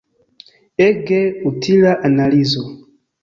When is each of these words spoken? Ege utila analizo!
Ege 0.87 1.19
utila 1.49 1.91
analizo! 2.09 2.61